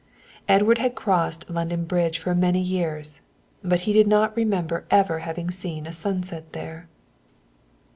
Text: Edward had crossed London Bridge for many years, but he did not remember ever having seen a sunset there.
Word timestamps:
Edward 0.47 0.79
had 0.79 0.95
crossed 0.95 1.47
London 1.47 1.85
Bridge 1.85 2.17
for 2.17 2.33
many 2.33 2.59
years, 2.59 3.21
but 3.63 3.81
he 3.81 3.93
did 3.93 4.07
not 4.07 4.35
remember 4.35 4.83
ever 4.89 5.19
having 5.19 5.51
seen 5.51 5.85
a 5.85 5.93
sunset 5.93 6.53
there. 6.53 6.87